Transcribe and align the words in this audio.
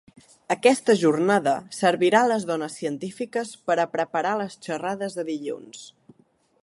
Aquesta 0.53 0.93
jornada 1.01 1.53
servirà 1.79 2.21
a 2.25 2.29
les 2.31 2.47
dones 2.53 2.79
científiques 2.81 3.53
per 3.69 3.77
a 3.85 3.89
preparar 3.93 4.33
les 4.41 4.59
xerrades 4.69 5.19
de 5.21 5.27
dilluns. 5.33 5.89